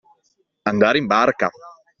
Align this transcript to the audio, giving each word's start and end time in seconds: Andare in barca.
Andare 0.63 0.97
in 0.97 1.05
barca. 1.05 1.51